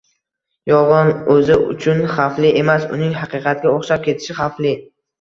Yolg`on 0.71 1.09
o`zi 1.35 1.59
uncha 1.59 1.95
xavfli 2.15 2.55
emas, 2.65 2.91
uning 2.99 3.15
haqiqatga 3.23 3.79
o`xshab 3.79 4.05
ketishi 4.11 4.43
xavfli 4.43 4.79